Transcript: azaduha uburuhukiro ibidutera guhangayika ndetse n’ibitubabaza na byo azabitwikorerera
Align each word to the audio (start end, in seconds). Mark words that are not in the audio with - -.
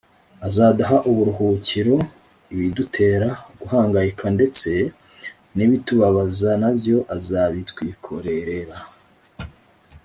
azaduha 0.47 0.97
uburuhukiro 1.09 1.95
ibidutera 2.53 3.27
guhangayika 3.59 4.25
ndetse 4.35 4.69
n’ibitubabaza 5.55 6.51
na 6.61 6.69
byo 6.77 6.97
azabitwikorerera 7.15 8.77